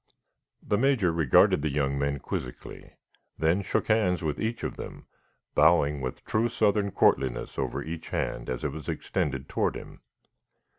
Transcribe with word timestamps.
The 0.63 0.79
Major 0.79 1.11
regarded 1.11 1.61
the 1.61 1.69
young 1.69 1.99
men 1.99 2.17
quizzically, 2.17 2.93
then 3.37 3.61
shook 3.61 3.85
hands 3.87 4.23
with 4.23 4.41
each 4.41 4.63
of 4.63 4.75
them, 4.75 5.05
bowing 5.53 6.01
with 6.01 6.25
true 6.25 6.49
southern 6.49 6.89
courtliness 6.89 7.59
over 7.59 7.83
each 7.83 8.09
hand 8.09 8.49
as 8.49 8.63
it 8.63 8.71
was 8.71 8.89
extended 8.89 9.47
toward 9.47 9.75
him. 9.75 10.01